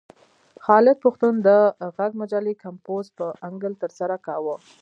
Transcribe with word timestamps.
خالد 0.65 0.97
پښتون 1.05 1.33
د 1.47 1.49
غږ 1.95 2.11
مجلې 2.21 2.53
کمپوز 2.63 3.05
په 3.17 3.25
انکل 3.47 3.73
ترسره 3.83 4.15
کاوه. 4.25 4.55